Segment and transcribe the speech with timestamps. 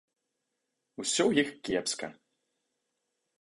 [1.03, 2.07] Усё ў іх кепска.